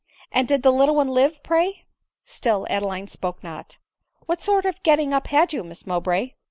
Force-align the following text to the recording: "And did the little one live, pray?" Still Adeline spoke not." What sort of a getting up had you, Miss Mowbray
"And 0.31 0.47
did 0.47 0.63
the 0.63 0.71
little 0.71 0.95
one 0.95 1.09
live, 1.09 1.43
pray?" 1.43 1.85
Still 2.25 2.65
Adeline 2.71 3.05
spoke 3.05 3.43
not." 3.43 3.77
What 4.25 4.41
sort 4.41 4.65
of 4.65 4.77
a 4.77 4.81
getting 4.81 5.13
up 5.13 5.27
had 5.27 5.53
you, 5.53 5.63
Miss 5.63 5.85
Mowbray 5.85 6.31